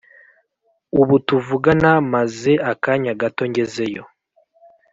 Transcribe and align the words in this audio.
ubu 1.01 1.15
tuvugana 1.27 1.91
maze 2.13 2.51
akanya 2.71 3.13
gato 3.21 3.43
ngezeyo, 3.49 4.03